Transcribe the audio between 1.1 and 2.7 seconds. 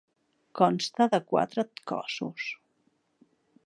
de quatre cossos.